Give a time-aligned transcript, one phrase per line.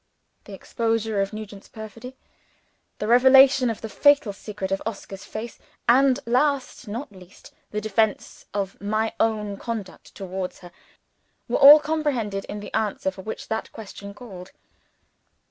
[0.45, 2.15] The exposure of Nugent's perfidy;
[2.97, 8.47] the revelation of the fatal secret of Oscar's face; and, last not least, the defence
[8.51, 10.71] of my own conduct towards her,
[11.47, 14.49] were all comprehended in the answer for which that question called.